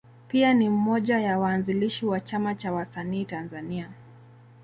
Pia 0.27 0.53
ni 0.53 0.69
mmoja 0.69 1.19
ya 1.19 1.39
waanzilishi 1.39 2.05
wa 2.05 2.19
Chama 2.19 2.55
cha 2.55 2.71
Wasanii 2.73 3.25
Tanzania. 3.25 3.89